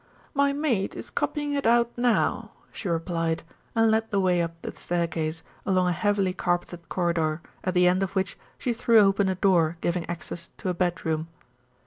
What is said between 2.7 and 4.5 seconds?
she replied, and led the way